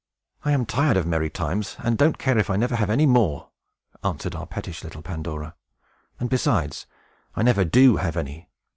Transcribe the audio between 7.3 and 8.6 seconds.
I never do have any.